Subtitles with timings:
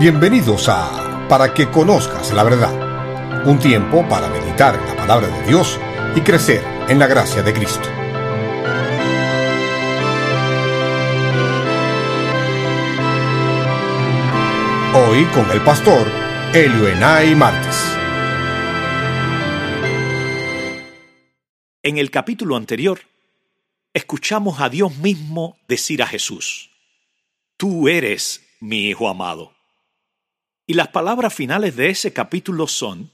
[0.00, 5.46] Bienvenidos a Para que conozcas la verdad, un tiempo para meditar en la palabra de
[5.46, 5.78] Dios
[6.16, 7.86] y crecer en la gracia de Cristo.
[14.94, 16.10] Hoy con el pastor
[16.54, 17.84] Elio Martes.
[21.82, 23.00] En el capítulo anterior,
[23.92, 26.70] escuchamos a Dios mismo decir a Jesús,
[27.58, 29.59] Tú eres mi Hijo amado.
[30.70, 33.10] Y las palabras finales de ese capítulo son,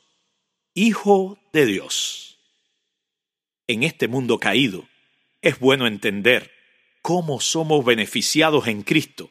[0.75, 2.37] Hijo de Dios.
[3.67, 4.87] En este mundo caído,
[5.41, 6.53] es bueno entender
[7.01, 9.31] cómo somos beneficiados en Cristo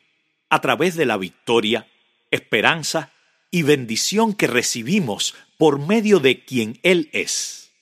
[0.49, 1.87] a través de la victoria,
[2.31, 3.11] esperanza
[3.51, 7.73] y bendición que recibimos por medio de quien Él es.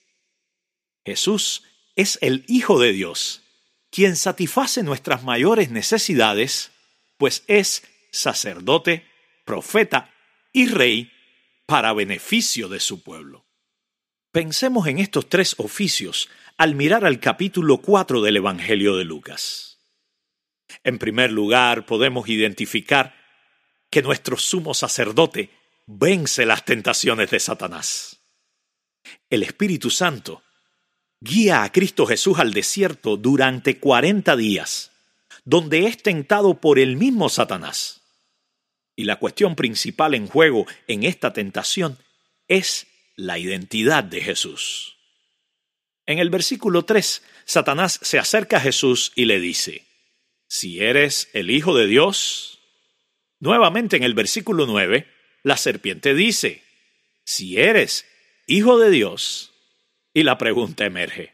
[1.06, 1.62] Jesús
[1.96, 3.40] es el Hijo de Dios,
[3.88, 6.70] quien satisface nuestras mayores necesidades,
[7.16, 9.06] pues es sacerdote,
[9.46, 10.10] profeta
[10.54, 11.12] y rey
[11.66, 13.44] para beneficio de su pueblo.
[14.32, 19.80] Pensemos en estos tres oficios al mirar al capítulo 4 del Evangelio de Lucas.
[20.84, 23.14] En primer lugar, podemos identificar
[23.90, 25.50] que nuestro sumo sacerdote
[25.86, 28.20] vence las tentaciones de Satanás.
[29.28, 30.42] El Espíritu Santo
[31.20, 34.92] guía a Cristo Jesús al desierto durante cuarenta días,
[35.44, 38.03] donde es tentado por el mismo Satanás.
[38.96, 41.98] Y la cuestión principal en juego en esta tentación
[42.48, 44.96] es la identidad de Jesús.
[46.06, 49.84] En el versículo 3, Satanás se acerca a Jesús y le dice,
[50.46, 52.60] Si eres el Hijo de Dios.
[53.40, 55.06] Nuevamente en el versículo 9,
[55.42, 56.62] la serpiente dice,
[57.24, 58.06] Si eres
[58.46, 59.52] Hijo de Dios.
[60.12, 61.32] Y la pregunta emerge,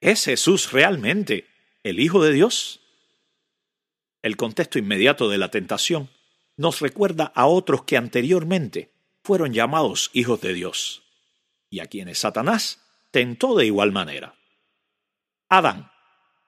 [0.00, 1.46] ¿es Jesús realmente
[1.84, 2.80] el Hijo de Dios?
[4.22, 6.08] El contexto inmediato de la tentación
[6.56, 11.02] nos recuerda a otros que anteriormente fueron llamados hijos de Dios,
[11.70, 14.34] y a quienes Satanás tentó de igual manera.
[15.48, 15.90] Adán,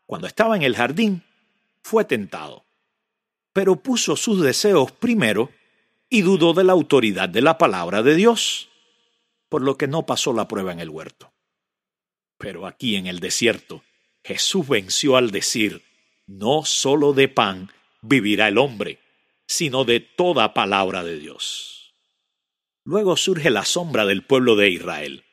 [0.06, 1.22] cuando estaba en el jardín,
[1.82, 2.64] fue tentado,
[3.52, 5.50] pero puso sus deseos primero
[6.08, 8.68] y dudó de la autoridad de la palabra de Dios,
[9.48, 11.32] por lo que no pasó la prueba en el huerto.
[12.38, 13.82] Pero aquí en el desierto,
[14.22, 15.82] Jesús venció al decir,
[16.26, 17.70] no sólo de pan
[18.00, 18.98] vivirá el hombre,
[19.46, 21.94] sino de toda palabra de Dios.
[22.84, 25.24] Luego surge la sombra del pueblo de Israel,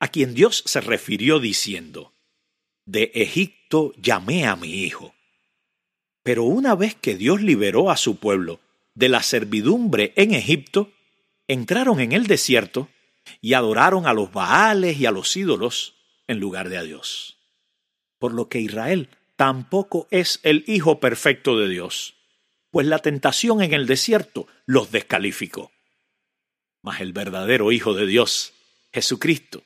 [0.00, 2.12] a quien Dios se refirió diciendo,
[2.84, 5.14] De Egipto llamé a mi hijo.
[6.22, 8.60] Pero una vez que Dios liberó a su pueblo
[8.94, 10.92] de la servidumbre en Egipto,
[11.48, 12.88] entraron en el desierto
[13.40, 15.94] y adoraron a los Baales y a los ídolos
[16.26, 17.38] en lugar de a Dios.
[18.18, 22.13] Por lo que Israel tampoco es el hijo perfecto de Dios,
[22.74, 25.70] pues la tentación en el desierto los descalificó.
[26.82, 28.52] Mas el verdadero Hijo de Dios,
[28.92, 29.62] Jesucristo,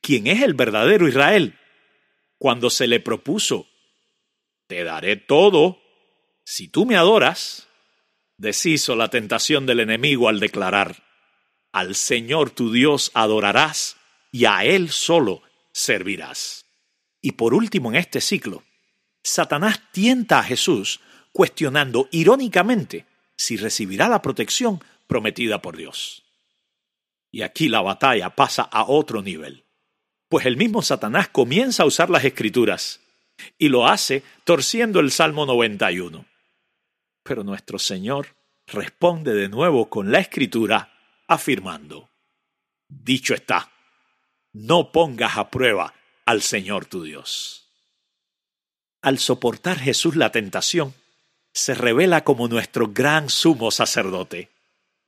[0.00, 1.56] quien es el verdadero Israel,
[2.38, 3.68] cuando se le propuso,
[4.66, 5.80] te daré todo
[6.42, 7.68] si tú me adoras,
[8.36, 11.04] deshizo la tentación del enemigo al declarar,
[11.70, 13.96] al Señor tu Dios adorarás
[14.32, 15.40] y a Él solo
[15.72, 16.64] servirás.
[17.20, 18.64] Y por último en este ciclo,
[19.22, 21.00] Satanás tienta a Jesús
[21.32, 26.24] cuestionando irónicamente si recibirá la protección prometida por Dios.
[27.30, 29.64] Y aquí la batalla pasa a otro nivel,
[30.28, 33.00] pues el mismo Satanás comienza a usar las escrituras
[33.58, 36.26] y lo hace torciendo el Salmo 91.
[37.22, 38.36] Pero nuestro Señor
[38.66, 40.92] responde de nuevo con la escritura
[41.26, 42.10] afirmando,
[42.88, 43.70] dicho está,
[44.52, 45.94] no pongas a prueba
[46.26, 47.68] al Señor tu Dios.
[49.02, 50.94] Al soportar Jesús la tentación,
[51.52, 54.50] se revela como nuestro gran sumo sacerdote,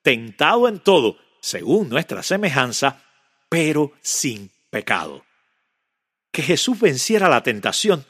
[0.03, 3.03] tentado en todo, según nuestra semejanza,
[3.49, 5.25] pero sin pecado.
[6.31, 8.07] Que Jesús venciera la tentación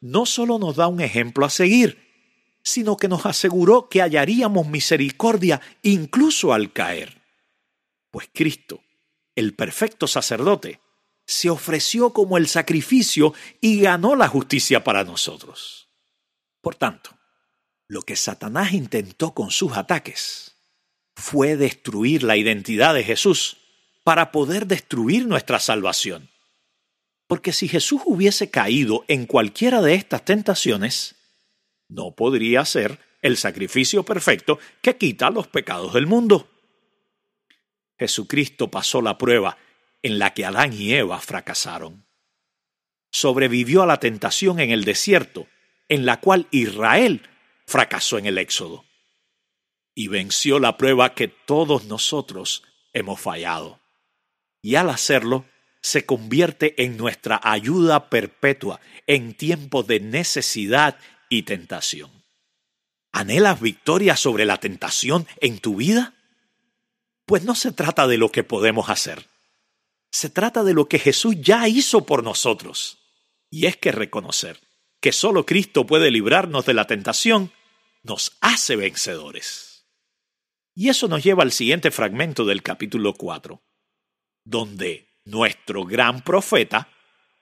[0.00, 2.12] no solo nos da un ejemplo a seguir,
[2.62, 7.22] sino que nos aseguró que hallaríamos misericordia incluso al caer.
[8.10, 8.82] Pues Cristo,
[9.34, 10.80] el perfecto sacerdote,
[11.24, 15.88] se ofreció como el sacrificio y ganó la justicia para nosotros.
[16.60, 17.16] Por tanto,
[17.88, 20.56] lo que Satanás intentó con sus ataques
[21.14, 23.58] fue destruir la identidad de Jesús
[24.04, 26.30] para poder destruir nuestra salvación.
[27.26, 31.14] Porque si Jesús hubiese caído en cualquiera de estas tentaciones,
[31.88, 36.48] no podría ser el sacrificio perfecto que quita los pecados del mundo.
[37.98, 39.56] Jesucristo pasó la prueba
[40.02, 42.04] en la que Adán y Eva fracasaron.
[43.10, 45.46] Sobrevivió a la tentación en el desierto,
[45.88, 47.22] en la cual Israel
[47.66, 48.84] fracasó en el Éxodo.
[49.94, 52.62] y venció la prueba que todos nosotros
[52.94, 53.78] hemos fallado.
[54.62, 55.44] Y al hacerlo,
[55.82, 60.98] se convierte en nuestra ayuda perpetua en tiempos de necesidad
[61.28, 62.10] y tentación.
[63.10, 66.14] ¿Anhelas victoria sobre la tentación en tu vida?
[67.26, 69.26] Pues no se trata de lo que podemos hacer.
[70.10, 72.98] Se trata de lo que Jesús ya hizo por nosotros.
[73.50, 74.60] Y es que reconocer
[75.02, 77.52] que solo Cristo puede librarnos de la tentación
[78.04, 79.84] nos hace vencedores.
[80.76, 83.60] Y eso nos lleva al siguiente fragmento del capítulo 4,
[84.44, 86.88] donde nuestro gran profeta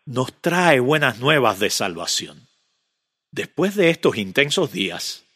[0.07, 2.49] nos trae buenas nuevas de salvación.
[3.31, 5.27] Después de estos intensos días,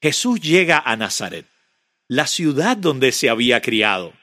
[0.00, 1.46] Jesús llega a Nazaret,
[2.08, 4.14] la ciudad donde se había criado,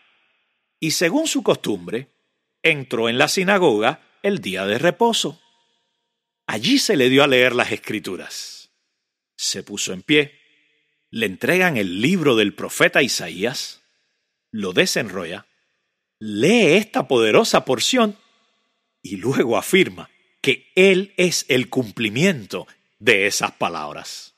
[0.79, 2.09] y según su costumbre,
[2.63, 5.39] entró en la sinagoga el día de reposo.
[6.45, 8.71] Allí se le dio a leer las escrituras.
[9.35, 10.39] Se puso en pie,
[11.09, 13.81] le entregan el libro del profeta Isaías,
[14.51, 15.47] lo desenrolla,
[16.19, 18.17] lee esta poderosa porción
[19.01, 20.09] y luego afirma
[20.41, 22.67] que Él es el cumplimiento
[22.99, 24.35] de esas palabras.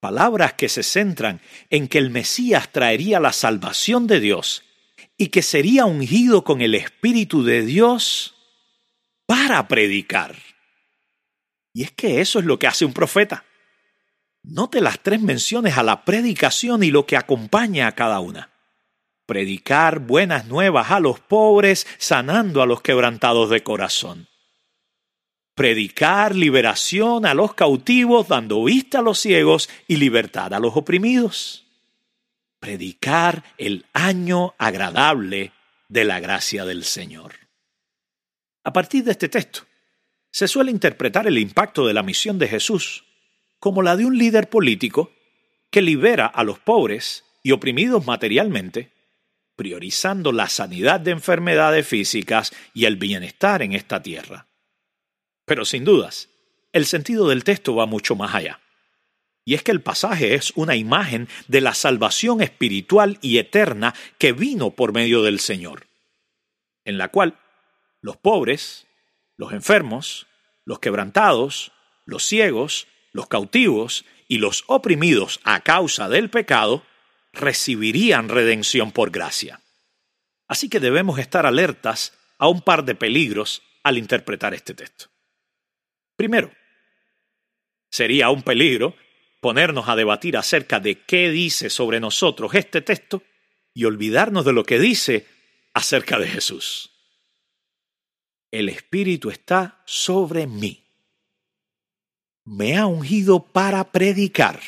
[0.00, 1.40] Palabras que se centran
[1.70, 4.64] en que el Mesías traería la salvación de Dios
[5.16, 8.34] y que sería ungido con el Espíritu de Dios
[9.26, 10.36] para predicar.
[11.78, 13.44] Y es que eso es lo que hace un profeta.
[14.42, 18.50] Note las tres menciones a la predicación y lo que acompaña a cada una.
[19.26, 24.26] Predicar buenas nuevas a los pobres, sanando a los quebrantados de corazón.
[25.54, 31.64] Predicar liberación a los cautivos, dando vista a los ciegos y libertad a los oprimidos.
[32.58, 35.52] Predicar el año agradable
[35.86, 37.34] de la gracia del Señor.
[38.64, 39.67] A partir de este texto,
[40.38, 43.02] se suele interpretar el impacto de la misión de Jesús
[43.58, 45.10] como la de un líder político
[45.68, 48.92] que libera a los pobres y oprimidos materialmente,
[49.56, 54.46] priorizando la sanidad de enfermedades físicas y el bienestar en esta tierra.
[55.44, 56.28] Pero sin dudas,
[56.72, 58.60] el sentido del texto va mucho más allá.
[59.44, 64.30] Y es que el pasaje es una imagen de la salvación espiritual y eterna que
[64.30, 65.88] vino por medio del Señor,
[66.84, 67.40] en la cual
[68.00, 68.86] los pobres,
[69.36, 70.27] los enfermos,
[70.68, 71.72] los quebrantados,
[72.04, 76.84] los ciegos, los cautivos y los oprimidos a causa del pecado
[77.32, 79.62] recibirían redención por gracia.
[80.46, 85.06] Así que debemos estar alertas a un par de peligros al interpretar este texto.
[86.16, 86.52] Primero,
[87.90, 88.94] sería un peligro
[89.40, 93.22] ponernos a debatir acerca de qué dice sobre nosotros este texto
[93.72, 95.26] y olvidarnos de lo que dice
[95.72, 96.90] acerca de Jesús
[98.50, 100.84] el Espíritu está sobre mí.
[102.44, 104.60] Me ha ungido para predicar.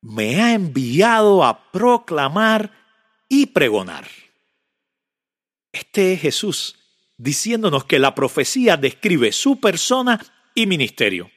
[0.00, 2.72] Me ha enviado a proclamar
[3.28, 4.08] y pregonar.
[5.72, 6.76] Este es Jesús
[7.18, 10.18] diciéndonos que la profecía describe su persona
[10.54, 11.30] y ministerio.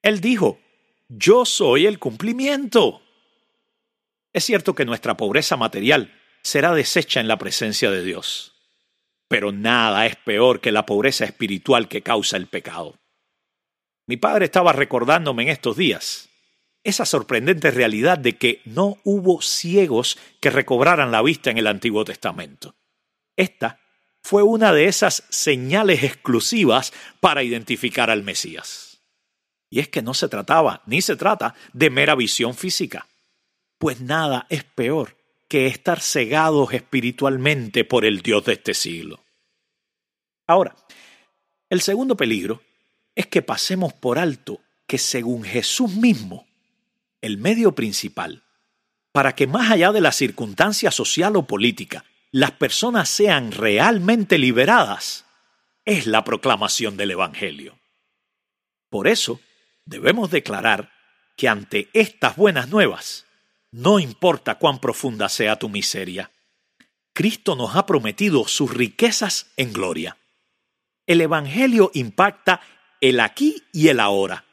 [0.00, 0.60] Él dijo,
[1.08, 3.02] yo soy el cumplimiento.
[4.32, 8.59] Es cierto que nuestra pobreza material será deshecha en la presencia de Dios
[9.30, 12.98] pero nada es peor que la pobreza espiritual que causa el pecado.
[14.08, 16.28] Mi padre estaba recordándome en estos días
[16.82, 22.04] esa sorprendente realidad de que no hubo ciegos que recobraran la vista en el Antiguo
[22.04, 22.74] Testamento.
[23.36, 23.78] Esta
[24.20, 29.00] fue una de esas señales exclusivas para identificar al Mesías.
[29.70, 33.06] Y es que no se trataba, ni se trata, de mera visión física,
[33.78, 39.20] pues nada es peor que estar cegados espiritualmente por el Dios de este siglo.
[40.50, 40.74] Ahora,
[41.68, 42.60] el segundo peligro
[43.14, 46.48] es que pasemos por alto que según Jesús mismo,
[47.20, 48.42] el medio principal
[49.12, 55.24] para que más allá de la circunstancia social o política, las personas sean realmente liberadas,
[55.84, 57.78] es la proclamación del Evangelio.
[58.88, 59.40] Por eso,
[59.84, 60.90] debemos declarar
[61.36, 63.24] que ante estas buenas nuevas,
[63.70, 66.32] no importa cuán profunda sea tu miseria,
[67.12, 70.16] Cristo nos ha prometido sus riquezas en gloria.
[71.10, 72.60] El Evangelio impacta
[73.00, 74.44] el aquí y el ahora,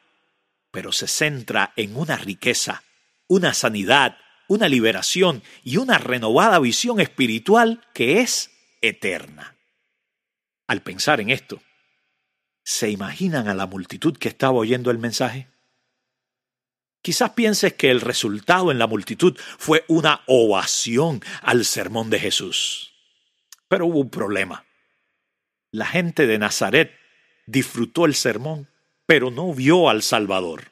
[0.71, 2.81] pero se centra en una riqueza,
[3.27, 8.49] una sanidad, una liberación y una renovada visión espiritual que es
[8.81, 9.55] eterna.
[10.65, 11.61] Al pensar en esto,
[12.63, 15.49] ¿se imaginan a la multitud que estaba oyendo el mensaje?
[17.03, 22.95] Quizás pienses que el resultado en la multitud fue una ovación al sermón de Jesús.
[23.67, 24.66] Pero hubo un problema.
[25.77, 26.91] La gente de Nazaret
[27.45, 28.67] disfrutó el sermón,
[29.05, 30.71] pero no vio al Salvador.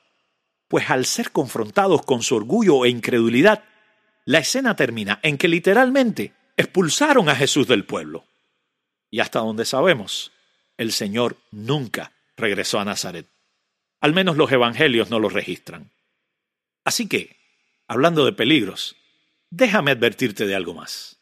[0.67, 3.63] pues al ser confrontados con su orgullo e incredulidad,
[4.25, 8.25] la escena termina en que literalmente expulsaron a Jesús del pueblo.
[9.11, 10.31] Y hasta donde sabemos,
[10.75, 13.27] el Señor nunca regresó a Nazaret.
[14.01, 15.91] Al menos los evangelios no lo registran.
[16.83, 17.37] Así que,
[17.87, 18.95] hablando de peligros,
[19.51, 21.19] déjame advertirte de algo más.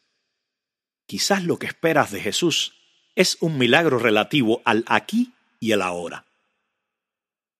[1.06, 2.80] Quizás lo que esperas de Jesús
[3.16, 6.26] es un milagro relativo al aquí y el ahora.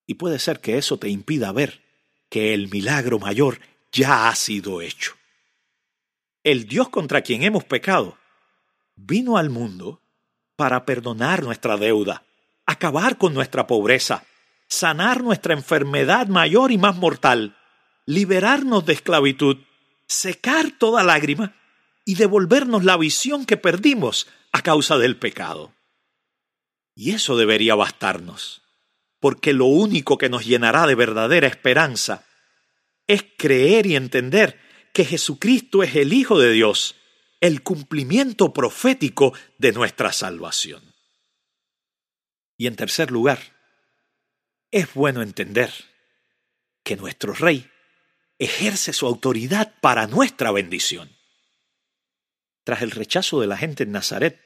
[0.06, 1.82] Y puede ser que eso te impida ver
[2.30, 3.60] que el milagro mayor
[3.92, 5.14] ya ha sido hecho.
[6.44, 8.18] El Dios contra quien hemos pecado
[8.96, 10.02] vino al mundo
[10.56, 12.24] para perdonar nuestra deuda,
[12.66, 14.26] acabar con nuestra pobreza,
[14.68, 17.56] sanar nuestra enfermedad mayor y más mortal,
[18.06, 19.58] liberarnos de esclavitud,
[20.08, 21.56] secar toda lágrima
[22.06, 25.74] y devolvernos la visión que perdimos a causa del pecado.
[26.96, 28.62] Y eso debería bastarnos,
[29.20, 32.26] porque lo único que nos llenará de verdadera esperanza
[33.08, 34.60] es creer y entender
[34.94, 36.96] que Jesucristo es el Hijo de Dios,
[37.42, 40.94] el cumplimiento profético de nuestra salvación.
[42.58, 43.40] Y en tercer lugar,
[44.72, 45.74] es bueno entender
[46.84, 47.70] que nuestro Rey
[48.38, 51.16] ejerce su autoridad para nuestra bendición.
[52.64, 54.43] Tras el rechazo de la gente en Nazaret,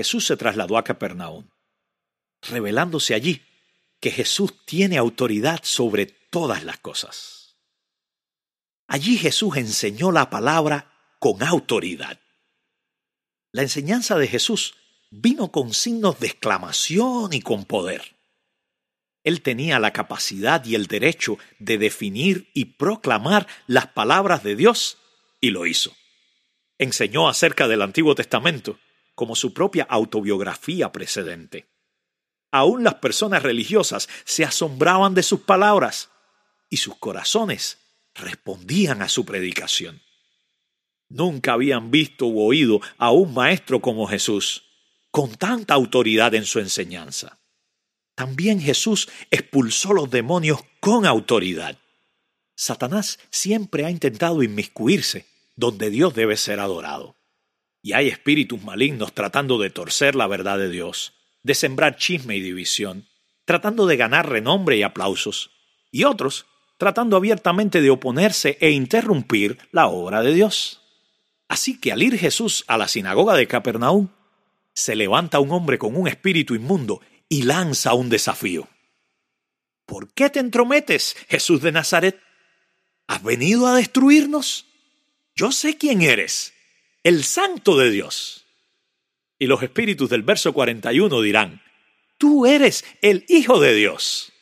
[0.00, 1.50] Jesús se trasladó a Capernaum,
[2.40, 3.44] revelándose allí
[4.00, 7.58] que Jesús tiene autoridad sobre todas las cosas.
[8.86, 12.18] Allí Jesús enseñó la palabra con autoridad.
[13.52, 14.74] La enseñanza de Jesús
[15.10, 18.16] vino con signos de exclamación y con poder.
[19.22, 24.96] Él tenía la capacidad y el derecho de definir y proclamar las palabras de Dios
[25.42, 25.94] y lo hizo.
[26.78, 28.78] Enseñó acerca del Antiguo Testamento
[29.20, 31.68] como su propia autobiografía precedente.
[32.50, 36.08] Aún las personas religiosas se asombraban de sus palabras
[36.70, 37.76] y sus corazones
[38.14, 40.00] respondían a su predicación.
[41.10, 44.64] Nunca habían visto u oído a un maestro como Jesús,
[45.10, 47.40] con tanta autoridad en su enseñanza.
[48.14, 51.76] También Jesús expulsó los demonios con autoridad.
[52.54, 57.19] Satanás siempre ha intentado inmiscuirse donde Dios debe ser adorado.
[57.82, 62.40] Y hay espíritus malignos tratando de torcer la verdad de Dios, de sembrar chisme y
[62.40, 63.08] división,
[63.44, 65.50] tratando de ganar renombre y aplausos,
[65.90, 66.46] y otros
[66.78, 70.80] tratando abiertamente de oponerse e interrumpir la obra de Dios.
[71.46, 74.08] Así que al ir Jesús a la sinagoga de Capernaum,
[74.72, 78.68] se levanta un hombre con un espíritu inmundo y lanza un desafío.
[79.84, 82.18] ¿Por qué te entrometes, Jesús de Nazaret?
[83.08, 84.66] ¿Has venido a destruirnos?
[85.34, 86.54] Yo sé quién eres,
[87.02, 88.46] el santo de Dios.
[89.38, 91.62] Y los espíritus del verso 41 dirán,
[92.18, 94.32] tú eres el Hijo de Dios.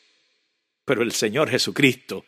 [0.85, 2.25] Pero el Señor Jesucristo,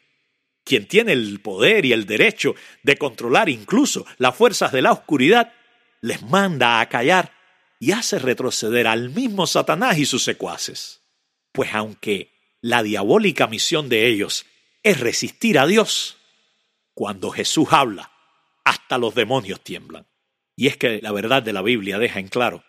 [0.63, 5.51] quien tiene el poder y el derecho de controlar incluso las fuerzas de la oscuridad,
[5.99, 7.33] les manda a callar
[7.79, 11.01] y hace retroceder al mismo Satanás y sus secuaces.
[11.51, 14.45] Pues aunque la diabólica misión de ellos
[14.83, 16.17] es resistir a Dios,
[16.93, 18.11] cuando Jesús habla,
[18.63, 20.10] hasta los demonios tiemblan.
[20.61, 22.63] Y es que la verdad de la Biblia deja en claro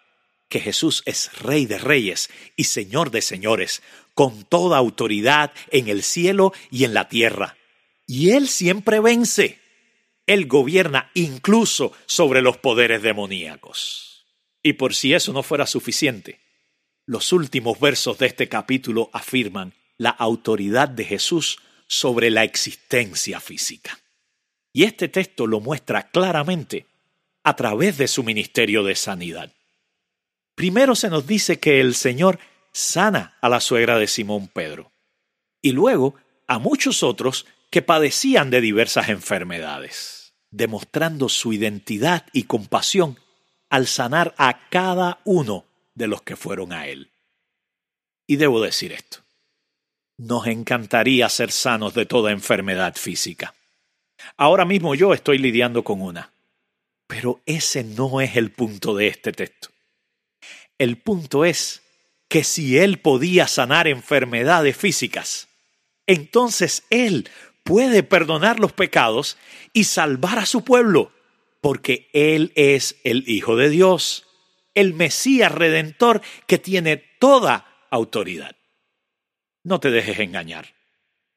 [0.49, 3.82] que Jesús es Rey de Reyes y Señor de Señores,
[4.14, 7.58] con toda autoridad en el cielo y en la tierra.
[8.06, 9.58] Y Él siempre vence.
[10.26, 14.25] Él gobierna incluso sobre los poderes demoníacos.
[14.62, 16.40] Y por si eso no fuera suficiente,
[17.04, 21.58] los últimos versos de este capítulo afirman la autoridad de Jesús
[21.88, 24.00] sobre la existencia física.
[24.72, 26.87] Y este texto lo muestra claramente
[27.44, 29.52] a través de su ministerio de sanidad.
[30.54, 32.38] Primero se nos dice que el Señor
[32.72, 34.92] sana a la suegra de Simón Pedro
[35.61, 36.14] y luego
[36.46, 43.18] a muchos otros que padecían de diversas enfermedades, demostrando su identidad y compasión
[43.70, 47.11] al sanar a cada uno de los que fueron a Él.
[48.26, 49.18] Y debo decir esto,
[50.18, 53.54] nos encantaría ser sanos de toda enfermedad física.
[54.37, 56.30] Ahora mismo yo estoy lidiando con una,
[57.12, 59.69] pero ese no es el punto de este texto.
[60.78, 61.83] El punto es
[62.26, 65.49] que si Él podía sanar enfermedades físicas,
[66.07, 67.28] entonces Él
[67.64, 69.37] puede perdonar los pecados
[69.75, 71.12] y salvar a su pueblo
[71.61, 74.26] porque Él es el Hijo de Dios,
[74.73, 78.57] el Mesías redentor que tiene toda autoridad.
[79.64, 80.75] No te dejes engañar.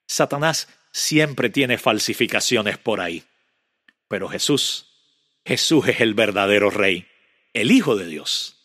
[0.08, 3.26] Satanás siempre tiene falsificaciones por ahí.
[4.08, 4.95] Pero Jesús,
[5.46, 7.08] Jesús es el verdadero Rey,
[7.54, 8.58] el Hijo de Dios.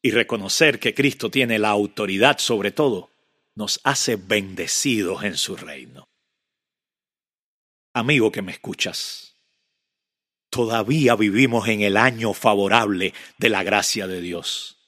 [0.00, 3.10] Y reconocer que Cristo tiene la autoridad sobre todo
[3.54, 6.08] nos hace bendecidos en su reino.
[7.92, 9.34] Amigo que me escuchas,
[10.48, 14.78] todavía vivimos en el año favorable de la gracia de Dios.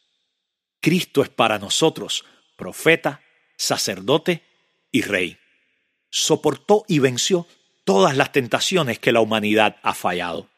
[0.80, 2.24] Cristo es para nosotros
[2.56, 3.22] profeta,
[3.56, 4.44] sacerdote
[4.92, 5.38] y rey.
[6.08, 7.48] Soportó y venció
[7.84, 10.49] todas las tentaciones que la humanidad ha fallado.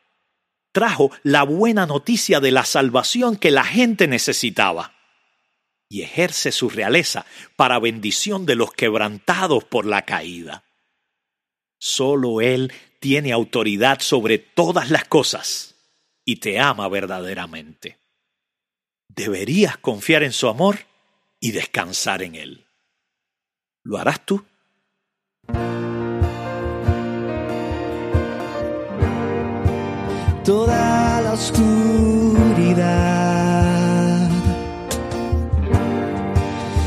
[0.73, 4.95] Trajo la buena noticia de la salvación que la gente necesitaba
[5.89, 10.65] y ejerce su realeza para bendición de los quebrantados por la caída.
[11.79, 15.75] Solo Él tiene autoridad sobre todas las cosas
[16.25, 17.99] y te ama verdaderamente.
[19.09, 20.79] Deberías confiar en su amor
[21.39, 22.67] y descansar en Él.
[23.83, 24.47] ¿Lo harás tú?
[30.45, 32.83] Toda la oscuridad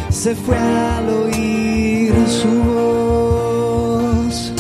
[0.10, 4.52] se fue al oír su voz.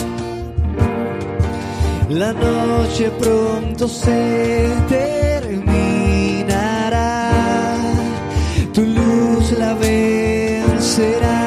[2.08, 5.74] La noche pronto se terminará,
[8.74, 11.45] tu luz la vencerá.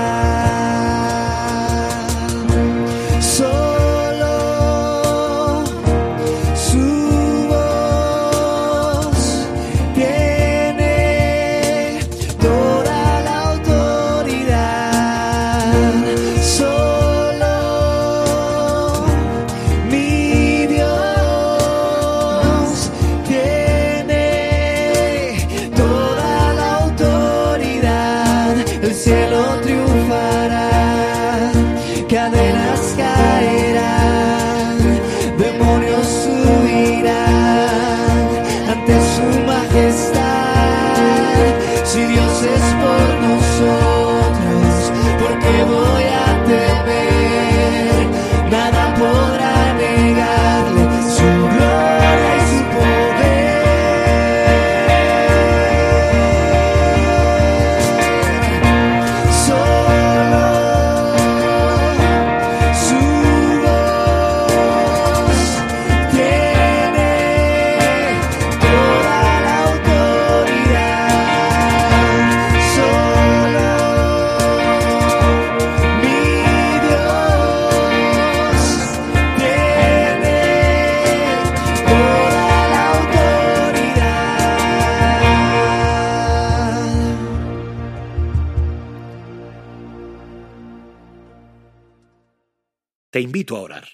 [93.10, 93.84] Te invito a orar.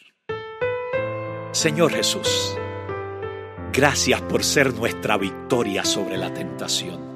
[1.53, 2.59] Señor Jesús,
[3.73, 7.15] gracias por ser nuestra victoria sobre la tentación.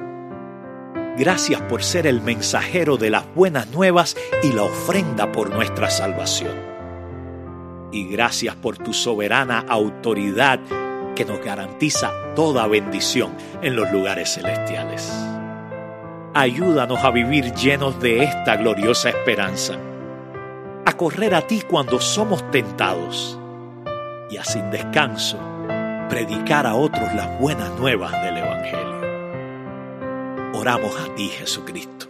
[1.19, 6.55] Gracias por ser el mensajero de las buenas nuevas y la ofrenda por nuestra salvación.
[7.91, 10.61] Y gracias por tu soberana autoridad
[11.17, 15.13] que nos garantiza toda bendición en los lugares celestiales.
[16.33, 19.81] Ayúdanos a vivir llenos de esta gloriosa esperanza
[20.99, 23.39] correr a ti cuando somos tentados
[24.31, 25.39] y a sin descanso
[26.11, 28.99] predicar a otros las buenas nuevas del Evangelio.
[30.55, 32.09] Oramos a ti, Jesucristo,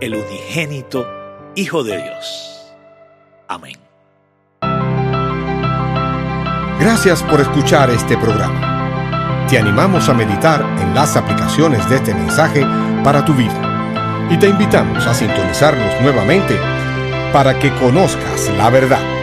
[0.00, 1.06] el unigénito
[1.56, 2.72] Hijo de Dios.
[3.48, 3.76] Amén.
[6.78, 9.46] Gracias por escuchar este programa.
[9.48, 12.64] Te animamos a meditar en las aplicaciones de este mensaje
[13.02, 16.75] para tu vida y te invitamos a sintonizarnos nuevamente
[17.36, 19.15] para que conozcas la verdad.